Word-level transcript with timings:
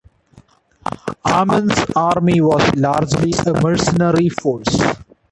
Amin's 1.23 1.79
army 1.95 2.41
was 2.41 2.73
largely 2.75 3.33
a 3.45 3.61
mercenary 3.61 4.29
force. 4.29 4.81